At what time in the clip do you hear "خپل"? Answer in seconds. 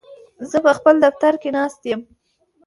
0.77-0.95